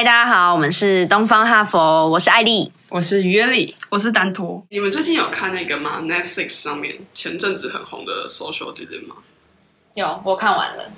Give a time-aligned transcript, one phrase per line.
[0.00, 4.64] 嗨，大家好，我们是东方哈佛，我是艾丽，我是约里，我是丹托。
[4.70, 9.16] 你们最近有看那个吗？Netflix 上面前阵子很红的 Social Dilemma 吗？
[9.92, 10.90] 有，我看完了，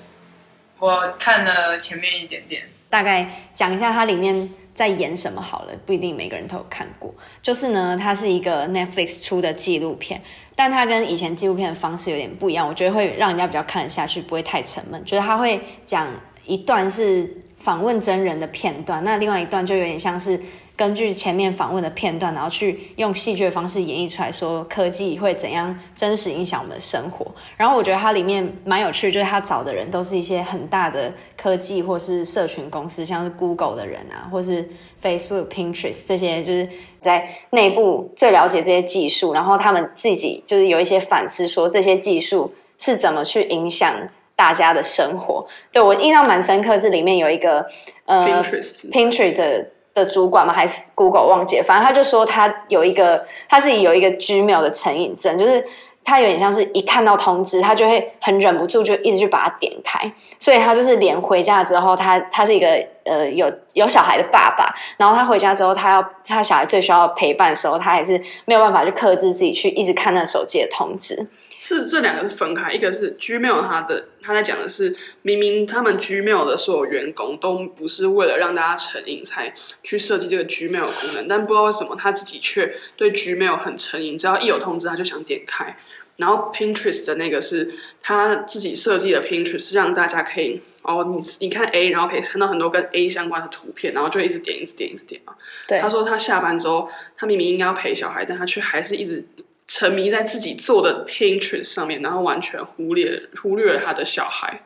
[0.78, 7.12] 我看了前面一点点，大概讲一下它里面在演什么好了，不一定每个人都有看过。
[7.42, 10.22] 就是呢，它是一个 Netflix 出的纪录片，
[10.54, 15.04] 但它跟以前纪录片的方式有点不一样，我觉得会让人家比较看得下去，不会太沉闷。
[15.04, 16.06] 就是它会讲
[16.46, 17.28] 一段是。
[17.62, 20.40] 访问真人的片段，那另外一段就有点像是
[20.74, 27.24] 根据前面访问的片段，然后去用戏剧的方式演绎出来，说科技会怎样真实影响我们的生活。
[27.56, 34.68] 然后我觉得它里面蛮有趣，就是他找的人都是一些很大的科技或是社群公司，像是 Google 的人啊，或是
[35.00, 36.68] Facebook、Pinterest 这些，就是
[37.00, 43.94] 在内部最了解这些技术，然后他们自己就是有一些反思，说这些技术是怎么去影响。
[44.34, 47.64] 大家的生活，对，我印象蛮深刻，是里面有一个
[48.06, 55.64] 呃 Pinterest, Pinterest 的的主管嘛，还是 Google 忘记了，反正他就说他有一个他自己有一个 Gmail 的成瘾症，就是
[56.04, 62.66] 他有点像是一看到通知，他就会很忍不住就一直去把它点开，所以他就是连回家之后，他他是一个
[63.04, 71.26] 呃有有小孩的爸爸，然后他回家之后，他要他小孩最需要陪伴的时候，他还是没有办法去克制自己去一直看那手机的通知。
[71.64, 85.76] 是这两个是分开，一个是 Gmail，他的他在讲的是，明明他们 Gmail 的所有员工都不是为了让大家成瘾才去设计这个 Gmail 功能，但不知道为什么他自己却对 Gmail 很成瘾，只要一有通知他就想点开。
[86.16, 95.34] 然后 Pinterest 的那个是他自己设计的 Pinterest，让大家可以哦，你你看 A，然后可以看到很多跟 A 相关的图片，然后就一直点，一直点，一直点嘛。
[95.66, 95.78] 对。
[95.80, 99.24] 他说他下班之后，他明明应该要陪小孩，但他却还是一直。
[99.68, 104.60] 沉迷在自己做的 Pinterest 上面，然后完全忽略忽略了他的小孩，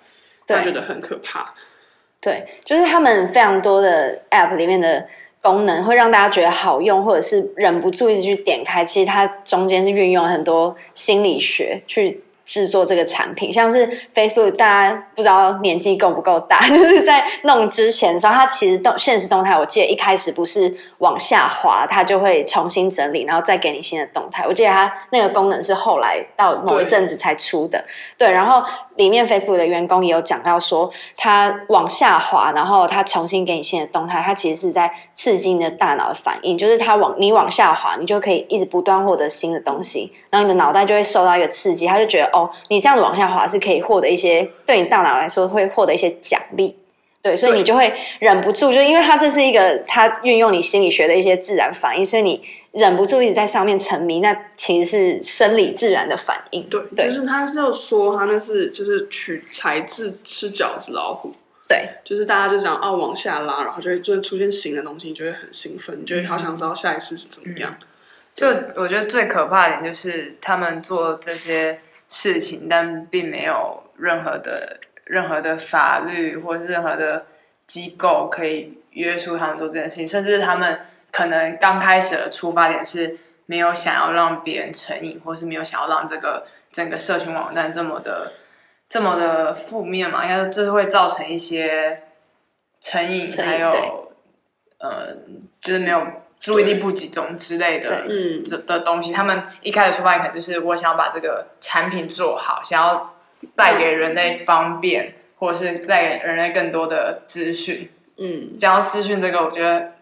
[0.48, 1.54] 他觉得很可怕。
[2.20, 5.06] 对，就是他们非常多的 App 里面的
[5.46, 8.84] 功能会让大家觉得好用，或者是忍不住一直去点开。
[8.84, 12.20] 其实它中间是运用很多心理学去。
[12.46, 24.46] 制作这个产品，像是 Facebook，大家不知道年纪够不够大， 就是在弄之前的时候，它其实动现实动态，我记得一开始不是往下滑，它就会重新整理，然后再给你新的动态。
[24.46, 27.84] 我记得它那个功能是后来到某一阵子才出的，
[28.16, 28.64] 对，对，然后。
[28.96, 46.76] 里面 Facebook 的员工也有讲到说，它往下滑，然后它重新给你新的动态，它其实是在刺激你的大脑的反应，就是它往你往下滑，你就可以一直不断获得新的东西，然后你的脑袋就会受到一个刺激，他就觉得哦，你这样子往下滑是可以获得一些对你大脑来说会获得一些奖励，
[47.22, 52.42] 对，所以你就会忍不住，就因为它这是一个它运用你心理学的一些自然反应，所以你。
[52.72, 56.62] 忍不住一直在上面沉迷，那其实是生理自然的反应。
[56.68, 61.32] 对，对，就是他就说他那是就是取材自吃饺子老虎。
[61.66, 67.74] 对，就是大家就讲哦往下拉，然后就会就会出现新的东西，你就会很兴奋，你就会好想知道下一次是怎么样。
[67.80, 67.86] 嗯、
[68.34, 68.46] 就
[68.82, 77.26] 我觉得最可怕的点就是他们做这些事情，但并没有任何的任何的法律或是任何的
[77.66, 80.80] 机构可以约束他们做这件事情，甚至他们。
[81.12, 88.32] 可能刚开始的出发点是没有想要让别人成瘾，或是没有想要让这个整个社群网站这么的
[88.86, 90.22] 这么的负面嘛？
[90.24, 92.02] 应该说这会造成一些
[92.82, 94.12] 成瘾，还有
[94.78, 95.16] 呃，
[95.62, 96.06] 就是没有
[96.40, 99.12] 注意力不集中之类的，嗯，这的东西。
[99.12, 103.14] 他们一开始出发点可能就是我想要把这个产品做好，想要
[103.54, 107.90] 带给人类方便，或者是带给人类更多的资讯。
[108.18, 109.92] 嗯，讲到资讯这个，我觉得。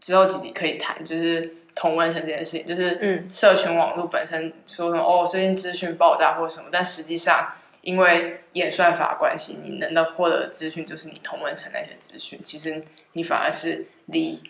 [0.00, 7.52] 之后几集可以谈，就是同温层这件事情，就是嗯，社群网络本身说什么哦，最近资讯爆炸或什么，但实际上
[7.82, 14.40] 因为演算法关系，你能够获得的资讯就是你同温层那些资讯，其实你反而是离。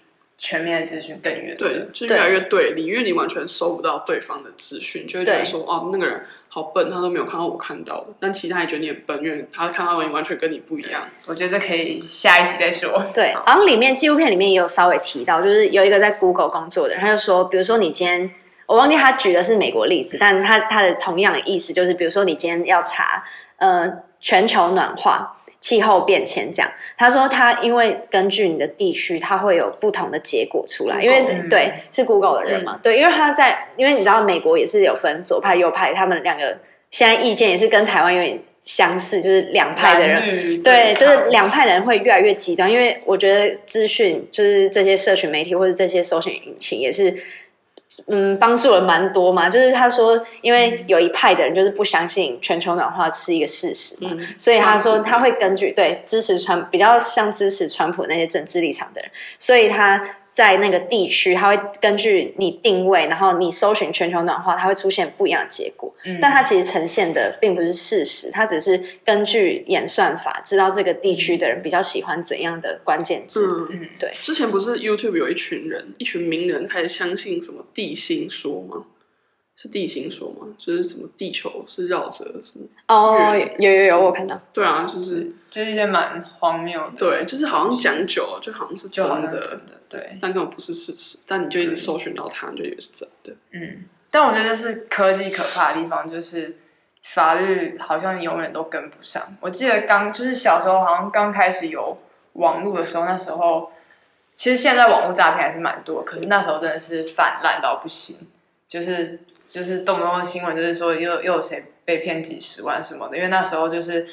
[0.42, 8.14] 全面的资讯更远对，就越来越对立，因为你完全收不到对方的资讯，就会觉得说哦，那个人好笨，他都没有看到我看到的。
[8.18, 11.06] 但其他也觉得你很笨，因为他看到的完全跟你不一样。
[11.26, 13.04] 我觉得可以下一集再说。
[13.12, 18.30] 对，然后里面纪录片里面也有稍微提到，就是有一个在 Google 工作的人，他就说，比如说你今天，
[18.64, 23.22] 我忘记他举的是美国例子，但他他的同样的意思就是，比如说你今天要查
[23.58, 25.36] 呃全球暖化。
[25.60, 36.56] 气候变迁这样，他说他因为根据你的地区，他会有不同的结果出来，因为对是 Google 的人嘛，嗯、对，因为他在，因为你知道美国也是有分左派右派，他们两个
[36.90, 47.14] 现在意见也是跟台湾有点相似，就是两派的人，对，就是两派的人会越来越极端，因为我觉得资讯就是这些社群媒体或者这些搜寻引擎也是
[48.06, 49.48] 嗯，帮助了蛮多嘛。
[49.48, 60.00] 就是他说，因为有一派的人就是不相信全球暖化是一个事实嘛，嗯、所以他说他会根据对支持川比较像支持川普那些政治立场的人，所以他。
[60.32, 65.92] 在那个地区，它会根据你定位，然后你搜寻全球暖化，它会出现不一样的结果。
[66.04, 73.46] 嗯，但它其实呈现的并不是事实，它只是根据演算法知道这个地区的人比较喜欢怎样的关键字。
[73.46, 74.10] 嗯嗯，对。
[74.22, 78.84] 之前不是 YouTube 有一群人，一群名人开始相信什么地心说吗？
[79.56, 80.46] 是地心说吗？
[80.56, 82.66] 就是什么地球是绕着什么？
[82.88, 84.40] 哦，有有有，我看到。
[84.54, 86.96] 对啊，就是就是一些蛮荒谬的。
[86.96, 89.58] 对，就是好像讲久了，就好像是真的，
[89.88, 91.18] 对，但根本不是事实。
[91.26, 93.34] 但你就一直搜寻到它，你就以为是真的。
[93.52, 96.56] 嗯，但我觉得是科技可怕的地方，就是
[97.02, 99.22] 法律好像永远都跟不上。
[99.40, 101.98] 我记得刚就是小时候，好像刚开始有
[102.34, 103.70] 网络的时候，那时候
[104.32, 108.16] 其实现在网络诈骗还是蛮多，可是那时候真的是泛滥到不行。
[108.68, 109.18] 就是
[109.50, 114.06] 就是动不动的新闻，就是说又又有谁被骗几十万什么的，因为那时候就是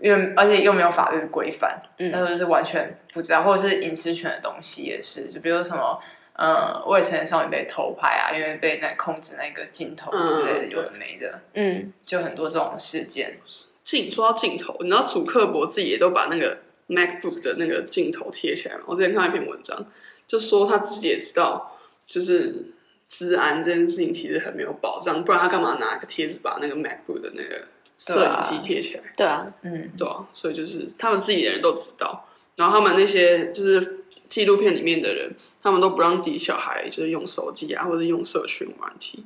[0.00, 6.00] 因为而且又没有法律规范，嗯，那时候就是完全不知道，或者是隐私权的东西也是，就比如说什么
[6.34, 13.38] 呃未成年少女被偷拍啊，因为被那控制那个镜头之类的，有的没的，嗯，就很多这种事件。
[13.84, 16.58] 镜说到镜头，你知道主克伯自己也都把那个
[16.88, 18.82] MacBook 的那个镜头贴起来吗？
[18.86, 19.86] 我之前看到一篇文章，
[20.26, 22.72] 就说他自己也知道，就是。
[23.08, 27.62] 治安这件事情其实很没有保障，不然他干嘛拿个贴纸把那个 MacBook 的那个
[27.98, 29.02] 摄影机贴起来？
[29.16, 39.24] 对啊，嗯，对啊，所以就是他们自己的人都知道，然后他们那些就是纪录片里面的人，他们都不让自己小孩就是用手机啊，或者用社群软体，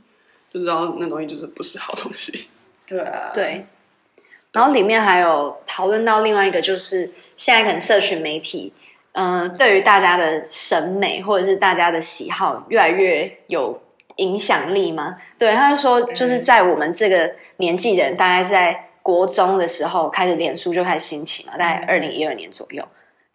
[0.53, 2.49] 就知道那东西就是不是好东西。
[2.87, 3.67] 对啊，对。
[4.53, 8.73] 然后里面还有讨论到另外一个，就是现在可能社群媒体。
[9.13, 13.83] 嗯、呃，对于大家的审美或者是大家的喜好越来越有
[14.17, 15.17] 影响力吗？
[15.39, 22.87] 对，他就说，就是在我们这个年纪的人，大概是在国中的时候开始，脸书就开始兴起嘛，大概二零一二年左右。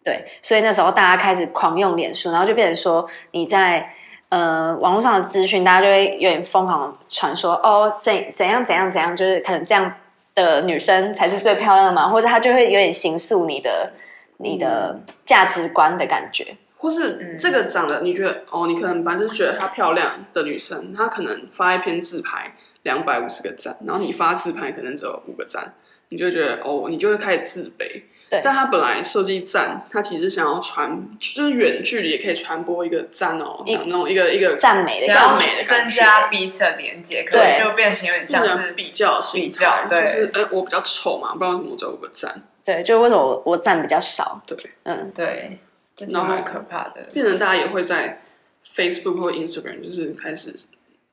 [0.04, 3.88] 对，所以那时候大家开始狂用脸书，然后就变成说，你在
[4.28, 9.92] 呃网络上的资讯，大家就会有点疯狂传说，哦，怎怎样怎样怎样，就是可能这样
[10.34, 13.90] 的女生才是最漂亮的嘛，或者她就会有点形塑你的。
[14.38, 14.94] 你的
[15.24, 25.74] 价值观的感觉，或是这个长得你觉得哦，你可能反正觉得她漂亮的女生，她可能发一篇自拍两百五十个赞，然后你发自拍可能只有五个赞，
[26.10, 28.02] 你就觉得哦，你就会开始自卑。
[28.28, 42.42] 对，但她本来设计赞，她其实想要传，就是远距离也可以传播一个赞哦，讲那种一个一个赞美的赞美的增加彼此的连接，可能就变成有点像是比较比较，就是呃我比较丑嘛，不知道为什么只有五个赞。
[42.64, 44.42] 对，就为什么我我赞比较少？
[44.44, 45.56] 对，嗯，对，
[45.96, 47.02] 这是蛮可怕的。
[47.12, 48.22] 变成大家也会在
[48.64, 50.54] Facebook 或 Instagram，就是开始，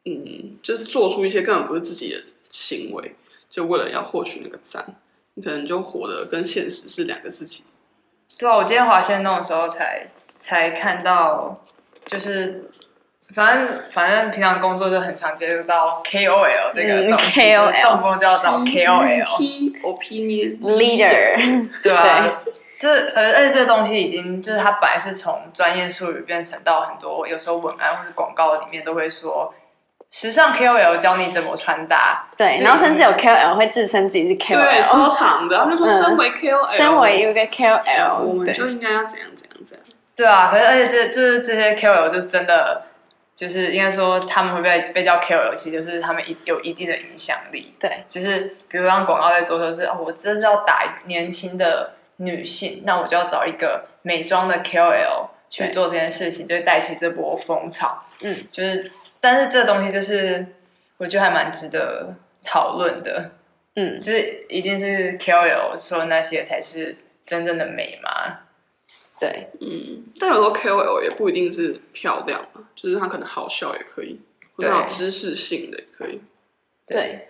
[0.05, 3.15] 嗯，就是做出一些根本不是自己的行为，
[3.49, 4.85] 就为了要获取那个赞，
[5.35, 7.63] 你可能就活得跟现实是两个自己。
[8.37, 10.07] 对啊，我今天滑线动的时候才
[10.37, 11.65] 才看到，
[12.05, 12.69] 就是。
[13.33, 22.29] 反正反正平常工作就很常接触到 KOL 这个东西，KOL 动不动就要找 KOL opinion leader，对吧？
[22.83, 29.53] 这而而且这个东西已经就是它本来是从专业术语变成到很多有时候文案或者广告里面都会说
[30.11, 39.85] 时尚 KOL 教你怎么穿搭，对，然后甚至有 KOL 会自称自己是 KOL，对，超长的，他们说身为 KOL，身为一个 KOL，我们就应该要怎样怎样怎样，
[40.15, 42.83] 对啊，可是而且这就是这些 KOL 就真的。
[43.35, 47.73] 就是应该说，他们会被被叫 KOL，其实就是他们一有一定的影响力。
[47.79, 51.93] 对，就是比如让广告在做，说是哦，我这是要打年轻的
[52.25, 58.03] 女性，那我就要找一个美妆的 KOL 去做这件事情，就带起这波风潮。
[58.21, 60.45] 嗯，就是，但是这东西就是
[60.97, 63.31] 我觉得还蛮值得讨论的。
[63.75, 68.39] 嗯，就是一定是 KOL 说那些才是真正的美吗？
[69.19, 74.19] 对，嗯，但有时候 KOL 也不一定是漂亮嘛，就是他可能好笑也可以，
[74.55, 76.21] 或者有知识性的也可以。
[76.85, 77.27] 对，对，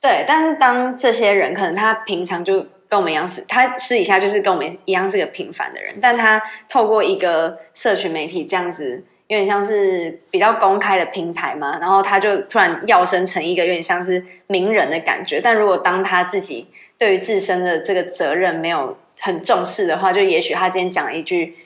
[0.00, 15.40] 对，但是当这些人可能他平常就跟我们一样是，他私底下就是跟我们一样是个平凡的人，但他透过一个社群媒体这样子，有点像是比较公开的平台嘛，然后他就突然跃升成一个有点像是名人的感觉。
[15.40, 16.68] 但如果当他自己
[16.98, 21.56] 对于自身的这个责任没有很重视的话，就也许他今天讲一句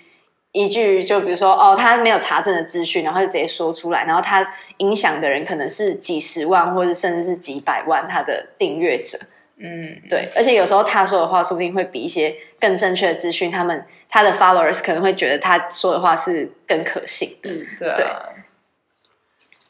[0.52, 9.18] 一句，就比如说哦，他没有查证的资讯，然后就直接说出来，然后他影响的人可能是几十万，或者甚至是几百万他的订阅者。
[9.58, 17.50] 嗯，对，而且有时候他说的话，说不定会比一些更正确的资讯，他们他的 followers 可能会觉得他说的话是更可信的。
[17.50, 18.22] 嗯，对啊。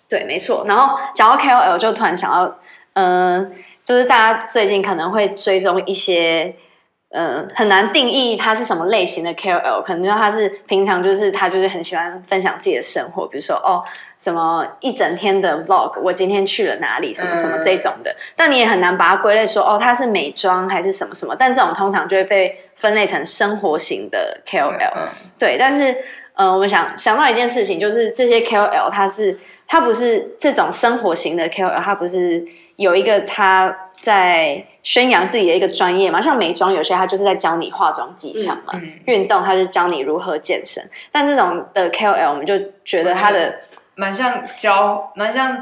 [0.08, 0.64] 对对，没错。
[0.66, 2.58] 然后讲到 KOL，就突然想到，
[2.94, 3.52] 嗯、呃，
[3.84, 6.54] 就是大家最近可能会追踪一些。
[7.16, 13.82] 呃，很难定义他是什么类型的 KOL，可能就他是平常就是他就是很喜欢分享自己的生活，比如说哦
[14.18, 18.10] 什么一整天的 Vlog，我今天去了哪里，什么什么这种的。
[18.10, 24.92] 嗯、但你也很难把它归类说哦他是美妆还是什么什么，但这种通常就会被分类成生活型的 KOL。
[24.96, 25.08] 嗯、
[25.38, 25.96] 对，但是
[26.34, 32.44] 呃，我们想想到一件事情，就是这些 KOL 他是他不是这种生活型的 KOL，他不是
[32.76, 34.64] 有一个他在。
[34.86, 40.80] 宣扬自己的一个专业嘛，像美妆有些他就是在教你化妆技巧嘛，嗯嗯、运动他是教你如何健身。
[41.10, 43.52] 但这种的 KOL 我们就觉得他的
[43.96, 45.60] 蛮像教，蛮像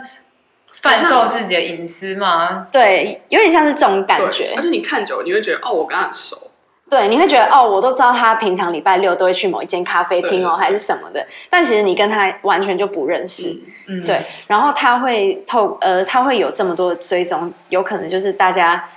[0.82, 2.66] 贩售自己的隐私嘛。
[2.70, 4.52] 对，有点像是这种感觉。
[4.54, 6.36] 而且你看久了，你会觉得哦，我跟他很熟。
[6.90, 11.26] 对，你会觉得哦，我都知道他平常礼拜六都会去某一间咖啡厅哦，还是什么的。
[11.48, 13.48] 但其实你跟他完全就不认识。
[13.48, 13.72] 嗯，
[14.06, 14.20] 对。
[14.46, 18.88] 然后他会透呃，他会有这么多的追踪，有可能就是大家。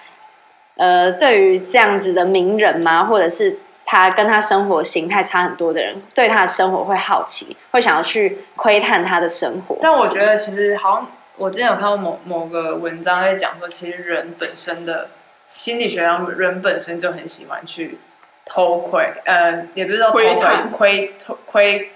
[0.79, 3.03] 呃，对于这样子的名人嘛？
[3.03, 9.75] 或者是他跟他生活形态差很多的人，对他的生活会好奇，会想要去窥探他的生活。
[9.81, 15.09] 但我觉得，其实好像我之前有看过某某个文章在讲说，其实人本身的
[15.47, 17.97] 心理学上，人本身就很喜欢去
[18.45, 20.37] 偷窥，呃，也不是说偷窥，
[20.71, 21.91] 窥偷窥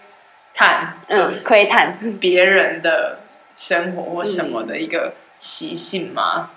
[0.53, 1.97] 探，嗯，窥探。
[2.19, 3.19] 别人的
[3.53, 6.49] 生活或什么的一个习性吗？
[6.51, 6.55] 嗯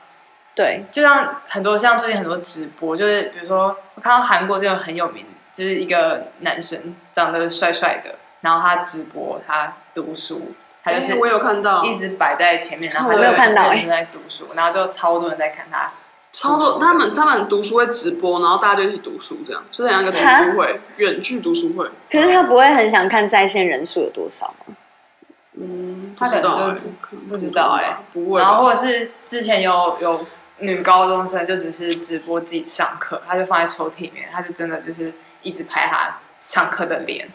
[0.57, 15.91] 对，就像很多像最近很多直播，就是比如说我看到韩国这个很有名，就是一个男生长得帅帅的，然后他直播他读书，他就是我有看到，一直摆在前面，然后他没有看到，一直在读书，然后就超多人在看他，
[16.35, 21.88] 超多他们他们读书会直播，然后大家就一起读书，这样就像一个读书会，远距读书会。
[22.11, 24.75] 可是他不会很想看在线人数有多少吗？
[25.53, 26.91] 嗯，他可能就
[27.29, 28.41] 不知道哎，不会。
[28.41, 30.26] 然后或者是之前有有。
[30.61, 35.12] 女高中生就只是直播自己上课，他就放在抽屉里面，他就真的就是
[35.43, 37.29] 一直拍他上课的脸，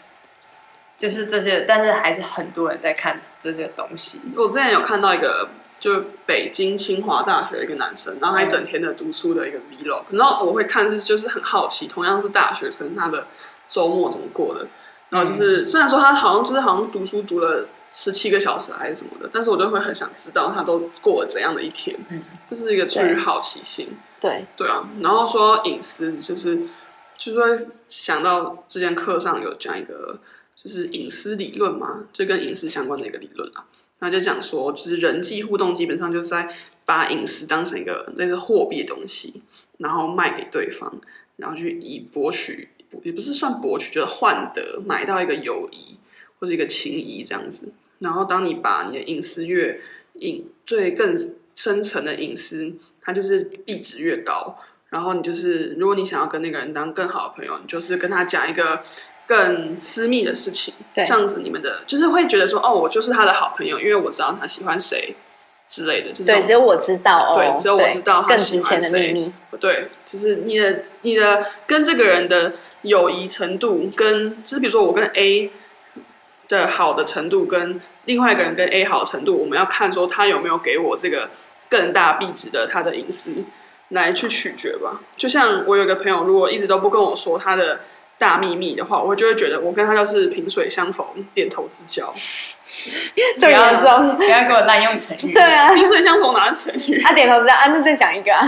[0.96, 4.18] 就是这些，但是还是很多人在看这些东西。
[4.34, 13.26] 我之前有看到一个，就北京清华大学的一个男生，然后他一整天的读书的一个 vlog，然后我会看是就是很好奇，同样是大学生，他的
[13.66, 14.68] 周末怎么过的。
[15.08, 21.98] 然后就是，虽然说他好像就是好像读书读了十七个小时还是什么的，但是我就会很想知道他都过了怎样的一天。
[22.10, 23.88] 嗯，这是一个出于好奇心。
[24.20, 26.60] 对对啊，然后说隐私，就是
[27.18, 30.20] 就是会想到之前课上有讲一个
[30.54, 33.64] 就是隐私理论嘛，就跟隐私相关的一个理论啊。
[34.00, 36.52] 那就讲说，就是人际互动基本上就是在
[36.84, 39.42] 把隐私当成一个类似货币的东西，
[39.78, 41.00] 然后卖给对方，
[41.36, 42.68] 然后去以博取。
[43.04, 45.96] 也不是算博取，就是换得买到一个友谊
[46.40, 47.72] 或者一个情谊这样子。
[48.00, 49.80] 然后，当你把你的隐私越
[50.14, 51.16] 隐最更
[51.54, 54.58] 深层的隐私，它就是币值越高。
[54.88, 58.82] 然后，你就是如果你想要跟那个人当更好的朋友，你就是跟他讲一个
[59.30, 65.14] 更私密的事情，对这样子你们的就是会觉得说，哦，我就是他的好朋友，因为我知道他喜欢谁。
[65.68, 67.34] 之类的，就是对，只有我知道哦。
[67.36, 69.32] 对，只有我知道他喜欢谁。
[69.60, 75.48] 对，就是你的你的跟这个人的友谊程度，跟就是比如说我跟 A
[76.48, 81.30] 的好的程度，跟另外一个人跟 A 好的程度，我们要看说他有没有给我这个
[81.68, 83.32] 更大壁纸的他的隐私
[83.90, 85.00] 来去取决吧。
[85.16, 87.78] 就像我有个朋友，如果一直都不跟我说他的。
[88.20, 92.12] 大秘密的话，我就会觉得我跟他就是萍水相逢，点头之交。
[93.38, 94.16] 这么严重？
[94.18, 95.32] 不要给我滥用成语。
[95.32, 97.02] 对啊，萍水相逢哪是成语？
[97.02, 98.46] 啊，点头之交啊，那再讲一个啊，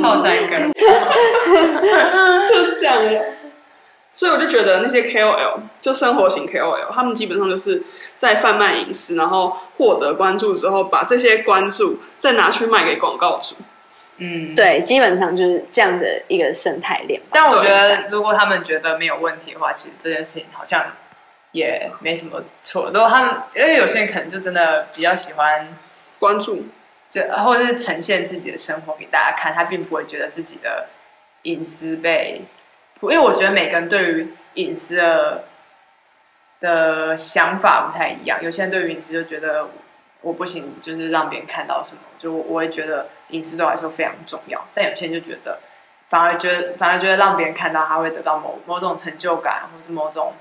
[0.00, 0.58] 超三个，
[2.48, 3.02] 就这样。
[4.10, 7.82] 所以我就觉得那些 KOL 就生活型 KOL，他们基本上就是
[8.18, 13.54] 在贩卖隐私，然后获得关注之后，把这些关注再拿去卖给广告主。
[14.20, 17.20] 嗯，对，基本上就是这样的一个生态链。
[17.30, 20.84] 但我觉得，如果他们觉得没有问题的话，其实这件事情好像
[21.52, 22.86] 也没什么错。
[22.86, 25.68] 如果他们，因为有些人可能就真的比较喜欢
[26.18, 26.66] 关注，
[27.08, 30.88] 就或者是呈现自己的生活给大家看，他并不会觉得自己的
[31.42, 32.42] 隐私被。
[33.02, 35.44] 因为我觉得每个人对于隐私的
[36.60, 39.68] 的想法不太一样，有些人对于隐私就觉得。
[40.20, 44.60] 我不行，就是让别人看到什么，就我会觉得隐私对我来说非常重要。
[44.74, 45.60] 但有些人就觉得，
[46.08, 50.32] 反而觉得反而觉得让别人看到，他会得到某某种成就感，或是某种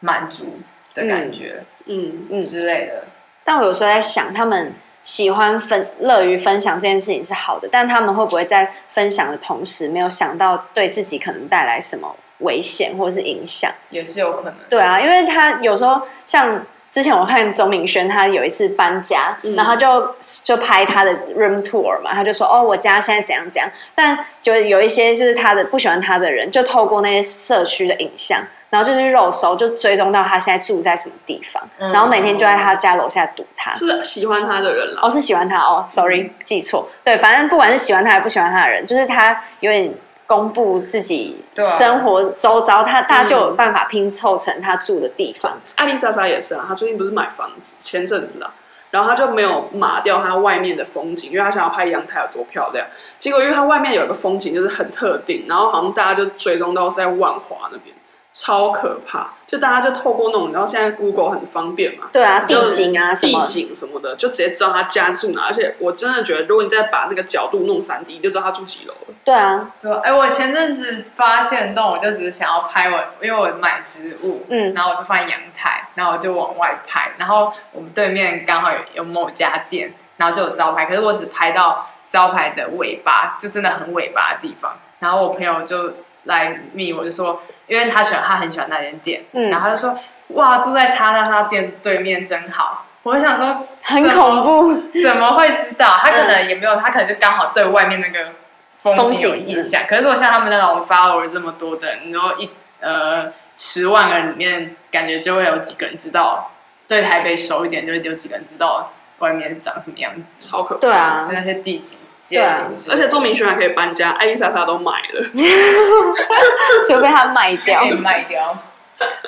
[0.00, 0.60] 满足
[0.94, 3.04] 的感觉，嗯嗯之类的。
[3.42, 4.72] 但我有时候在想，他们
[5.02, 13.68] 喜欢分乐于分享这件事情是好的，但他们会不会在分享的同时，没有想到对自己可能带来什么危险或是影响？
[13.90, 14.54] 也是有可能。
[14.70, 16.64] 对啊，因为他有时候像。
[16.90, 23.70] 之前我看钟明轩，他有一次搬家，嗯、然后就就拍他的 room tour 嘛，他就说哦，我家现在怎样怎样。
[23.94, 28.40] 但就有一些就是他的不喜欢他的人，就透过那些社区的影像，
[28.70, 33.74] 然后就是肉搜，就追踪到他现在住在什么地方，嗯、然后每天就在他家楼下堵他。
[33.74, 35.00] 是喜欢他的人了？
[35.02, 36.88] 哦，是喜欢他哦，sorry、嗯、记错。
[37.04, 39.92] 对，反正不管是喜欢他还是不喜欢他的人，就是他有点。
[40.28, 45.58] 公布自己生活周遭，他大家就有办法拼凑成他住的地方。
[45.76, 48.52] 艾丽莎莎也是啊，她最近不是买房子，前阵子啊，
[48.90, 52.86] 然后他就没有码掉她外面的风景，因为他想要拍阳台有多漂亮。
[53.18, 57.96] 结果因为她外面有一个风景就是很特定，然后好像大家就追踪到是在万华那边。
[58.38, 59.32] 超可怕！
[59.48, 65.46] 就大家就透过那种，然后现在 Google 很方便嘛，对啊，地景啊，地景什么的，就直接知道他家住哪。
[65.46, 69.14] 而且我真的觉得，如果你再把那个角度弄三 D，你就知道他住几楼了。
[69.24, 85.92] 对啊，对，哎、欸，我前阵子发现洞，我就只是想要拍我，因为我买植物，嗯，然后我就放在阳台，然后我就往外拍，然后我们对面刚好有有某家店，然后就有招牌，可是我只拍到招牌的尾巴，就真的很尾巴的地方，然后我朋友就
[86.28, 87.42] 来密我就说。
[87.66, 89.98] 因为他喜欢，他很喜欢那间店，嗯，然后他就说
[90.32, 95.94] ：“哇，住在叉叉叉店对面真好。”我就想说，很恐怖，怎么会知道？
[96.00, 98.32] 他可能也没有，他可能就刚好对外面那个
[98.80, 99.82] 风景有印象。
[99.86, 102.48] 可是如果像他们那种 follower 这么多的，然后一
[102.80, 106.50] 呃十万个人里面，感觉就会有几个人知道。
[106.86, 110.80] 对台北熟一点，就会有几个人知道外面长什么样子，超可怕。
[110.80, 111.98] 对啊，就那些地景。
[112.30, 115.22] 对啊，而且做明轩还可以搬家，艾丽莎莎都买了，
[116.88, 118.56] 就被他卖掉， 卖掉。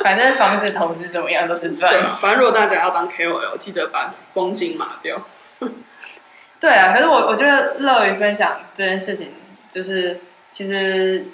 [0.02, 1.92] 反正房子投资怎么样都是赚。
[2.21, 5.21] 反正如果大家要当 KOL，记得把风景码掉。
[6.61, 9.33] 对啊，可是我我觉得乐于分享这件事情，
[9.71, 11.25] 就是其实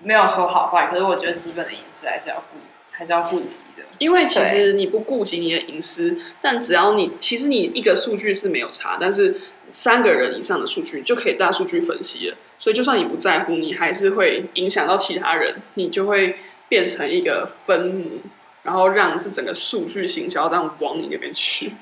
[0.00, 2.58] 没有说好坏，可是我觉得基本的隐私还是要顾，
[3.00, 3.82] 还是要顾及的。
[3.98, 9.40] 因为其实你不顾及你的隐私，但只要你其实你一个数据是没有差，但是。
[9.72, 16.34] 三个人以上的数据就可以大数据分析了，所以就算你不在乎，你还是会影响到其他人，你就会
[16.68, 18.20] 变成一个分母，
[18.64, 21.72] 然后让这整个数据行销这样往你那边去。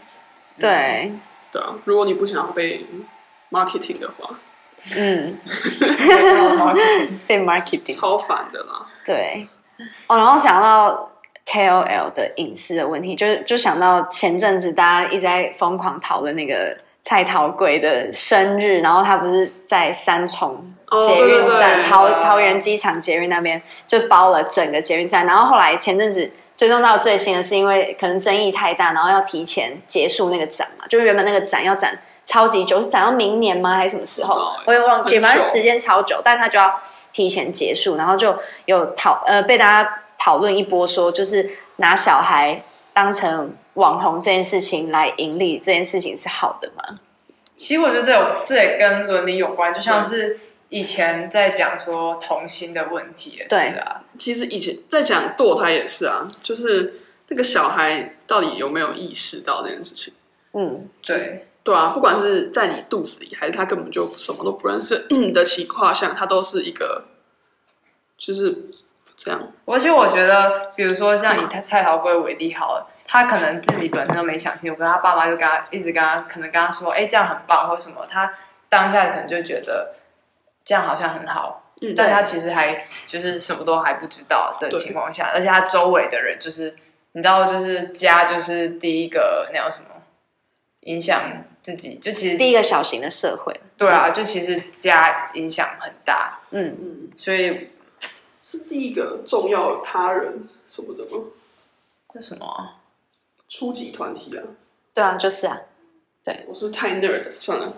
[0.60, 2.84] 对，嗯、对啊，如果你不想要被
[3.50, 4.38] marketing 的话，
[4.94, 5.38] 嗯，
[7.26, 8.86] 被 marketing 超烦的啦。
[9.06, 9.48] 对，
[10.06, 11.10] 哦，然后讲到
[11.46, 16.76] KOL 的隐私的问题，就是就想到前阵子大家一直在疯狂讨论那个。
[17.04, 20.62] 蔡桃贵的生日，然后他不是在三重
[21.06, 33.74] 捷运站、桃桃园机场捷运那边就包了整个捷运站，然后后来前阵子追踪到最新的是，因为可能争议太大，然后要提前结束那个展嘛，就是原本那个展要展超级久，是展到明年吗？
[33.74, 34.52] 还是什么时候？
[34.66, 36.70] 我也忘记，反正时间超久，但他就要
[37.18, 43.52] 提前结束，然后就有讨呃被大家讨论一波，说就是拿小孩当成。
[43.74, 46.98] 网红这件事情来盈利，这件事情是好的吗？
[47.54, 50.36] 其实我觉得这有，这也跟伦理有关，就像是
[50.68, 54.02] 以前在讲说童心的问题也是啊。
[54.18, 56.92] 其实以前在讲堕胎也是啊，就是
[57.24, 60.12] 这个小孩到底有没有意识到这件事情？
[60.54, 67.04] 嗯，对，对啊，不管是在你肚子里，还是他根本就什么都不认识的情况下，他都是一个，
[68.16, 68.54] 就是
[69.16, 69.40] 这样。
[69.66, 72.86] 而且我觉得，比如说像以蔡桃贵为例好了。
[73.10, 78.30] 他可能自己本身都没想清楚，可是他爸妈就跟他一直跟他，可能跟他说：“哎、欸，这样很棒，或什么。”他
[78.68, 79.94] 当下可能就觉得
[80.62, 86.76] 这样好像很好，嗯，但他其实还就是什么都还不知道的情况下，而且他周围的人就是
[87.12, 89.86] 你知道，就是家就是第一个那叫什么
[90.88, 97.68] 影响自己，就其实第一个小型的社会，对啊，就其实家影响很大，嗯嗯，所以
[98.42, 101.24] 是第一个重要他人什么的吗？
[102.12, 102.80] 这什么啊？
[103.48, 104.42] 初级团体啊，
[104.94, 105.58] 对啊，就是啊，
[106.24, 107.28] 对，我是不是太 nerd？
[107.38, 107.70] 算了，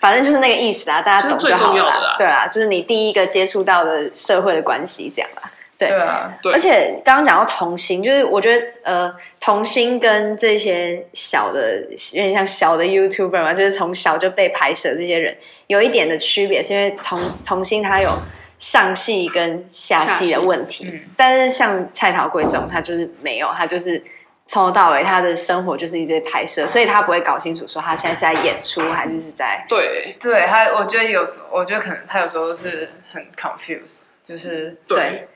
[0.00, 1.58] 反正就是那个意思啊，大家懂就好了。
[1.58, 5.42] 最重要的啦，对啊，就是你第一个接触到的社会的关系这样啦。
[5.88, 6.52] 对，啊，对。
[6.52, 18.10] 而且刚刚讲到童星，就是我觉得呃，童星跟这些小的有点像小的 YouTuber 嘛，就是从小就被拍摄这些人有一点的区别，是因为童 童星他有
[18.58, 24.02] 上戏跟下戏的问题，嗯、但是像蔡桃贵这种，他就是没有，他就是。
[24.48, 30.42] 从头到尾，他的生活就是一直在拍摄，所以他不会搞清楚说他现在是在演出还是是在对对。
[30.46, 35.26] 他我觉得有时候，我觉得可能他有时候是很 confused，就是，对。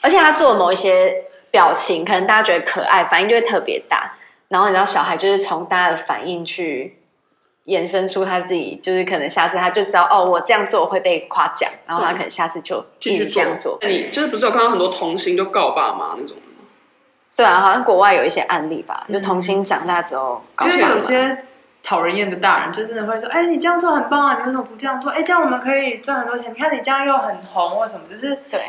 [0.00, 4.12] 而且他做某一些表情，可能大家觉得可爱，反应就会特别大。
[4.48, 6.98] 然后你知道，小孩就是从大家的反应去
[7.64, 13.78] 延伸出他自己，就是可能下次他就知道哦，我这样做会被夸奖，然后他可能下次就一直这样做。
[13.82, 16.36] 你就是不是有看到很多童星就告爸妈那种？
[17.34, 21.44] 对啊，好像国外有一些案例吧，就童星长大之后，就有些
[21.82, 25.10] 讨人厌的大人，就真的会说：“哎，你这样做很棒啊，你为什么不这样做？
[25.10, 26.52] 哎，这样我们可以赚很多钱。
[26.52, 28.66] 你看你这样又很红，或什么，就是对，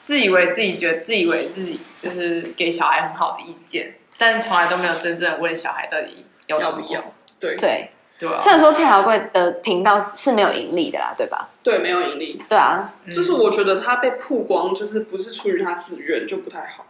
[0.00, 7.02] 自以为自己觉得自以为自己就是给小孩很好的意见，但从来都没有真正问小孩到底要不要。
[7.38, 11.48] 对对对啊，虽然说蔡小贵的频道是没有盈利的啦，对吧？
[11.62, 12.42] 对，没有盈利。
[12.48, 16.86] 对啊，就是我觉得他被曝光，就是不是出于他自愿，就不太好。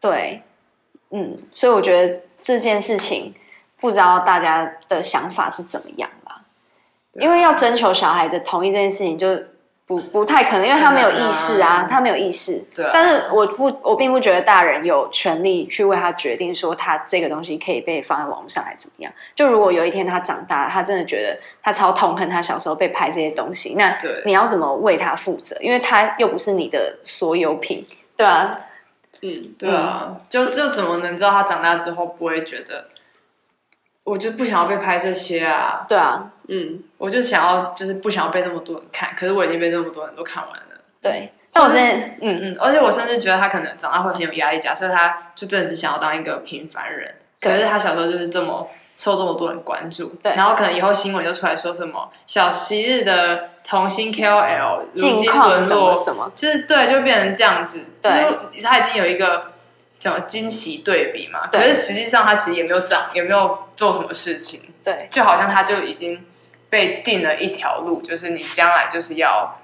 [0.00, 0.42] 对。
[1.10, 3.32] 嗯，所以我觉得这件事情
[3.80, 6.42] 不知道大家的想法是怎么样啦，
[7.20, 9.28] 因为要征求小孩的同意这件事情就
[9.86, 12.62] 不不太可能，因为他没有意识啊，他没有意识。
[12.74, 12.90] 对啊。
[12.92, 19.12] 但是我不，我并不觉得大人有权利去为他决定说他这个东西可以被放在网络上来怎么样。
[19.34, 25.56] 就如果有一天他长大，他真的觉得他超痛恨他小时候被拍这些东西，那你要怎么为他负责？
[25.60, 28.58] 因为他又不是你的所有品，对啊。
[29.22, 32.88] 嗯，对啊，嗯、就就怎么能知道他长大之后不会觉得，
[34.06, 35.84] 我就不想要被拍这些啊？
[35.88, 40.80] 对啊，嗯，我就想要，就是不想要被那么多人看，可是我已经被那么多人都看完了。
[41.02, 44.58] 对，但我现在，嗯嗯，而且我甚至觉得他可能长大会很有压力。
[44.60, 53.50] 假设他就真的只想要当一个平凡人，可是他小时候就是这么受这么多人关注，对，然后可能以后新闻就出来说什么小昔日的。
[53.68, 57.80] 童星 KOL 如今沦落什么什么，就是对，就变成这样子。
[58.00, 59.54] 对，就是他已经有一个
[60.10, 61.46] 叫惊奇对比嘛。
[61.52, 64.60] 可是实际上他其实也没有长，也没有做什么事情。
[64.82, 66.24] 对，就好像他就已经
[66.70, 69.60] 被定了一条路，就是你将来就是要。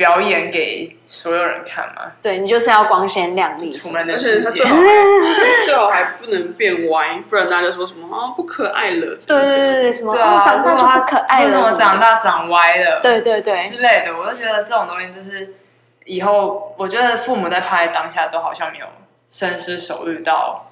[0.00, 2.12] 表演给所有人看嘛？
[2.22, 9.14] 对，你就是要光鲜亮丽，出门的世界，最好还最好还不能变歪，不然大家就说什么啊不可爱了。
[9.26, 13.00] 对对对对，什么啊长大就不可爱了，为什么长大长歪了？
[13.02, 15.52] 对对对之类的，我就觉得这种东西就是
[16.04, 18.86] 以后，我觉得父母在拍当下都好像没有
[19.28, 20.66] 深思熟虑到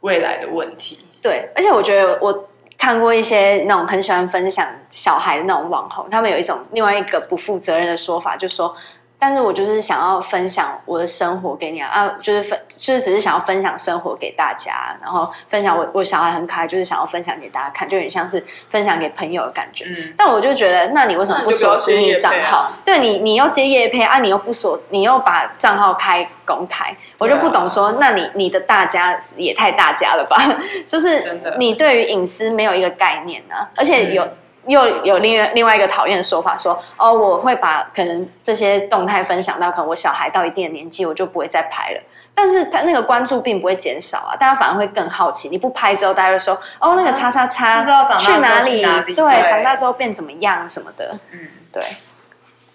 [0.00, 1.04] 未来的问题。
[1.22, 2.48] 对，而且我觉得我。
[2.80, 8.72] 看过一些那种很喜欢分享小孩的那种网红，他们有一种另外一个不负责任的说法，就说。
[9.18, 19.84] 但是我就是想要分享我的生活给你啊，啊，就是分，就是只是想要分享生活给大家，然后分享我我小孩很可爱，就是想要分享给大家看，就有点像是分享给朋友的感觉。
[19.86, 22.58] 嗯，但我就觉得，那你为什么不锁私密账号？
[22.58, 30.36] 啊、对你，你又接夜配啊，你又不锁，你又把账号开公开，我就不懂说，那你你的大家也太大家了吧？
[30.86, 34.22] 就是你对于隐私没有一个概念呢、啊，而且有。
[34.24, 34.32] 嗯
[34.68, 42.00] 又有另外另外一个讨厌的说法说，说哦，我会把可能这些动态分享到可能我小孩到一定的年纪，我就不会再拍了。
[42.34, 45.48] 但是他那个关注并不会减少啊，大家反而会更好奇。
[45.48, 47.82] 你不拍之后，大家就说哦，那个叉叉叉
[48.16, 48.80] 去哪里？
[48.80, 51.18] 哪里对，长大之后变怎么样什么的。
[51.32, 51.82] 嗯，对，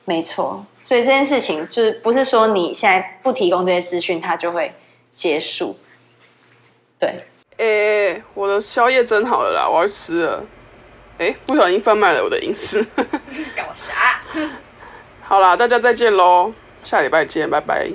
[0.04, 0.66] 没错。
[0.82, 4.74] 所以这件事情就是不是说你现在不提供这些资讯，它就会
[5.14, 5.78] 结束。
[7.00, 7.24] 对，
[7.56, 10.44] 诶，我的宵夜蒸好了啦，我要吃了。
[11.20, 12.84] 哎，不小心贩卖了我的隐私，
[13.56, 14.20] 搞啥？
[15.22, 17.92] 好啦，大家再见喽，下礼拜见，拜拜。